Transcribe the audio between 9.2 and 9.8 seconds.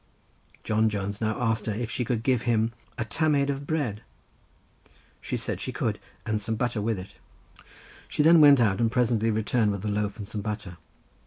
returned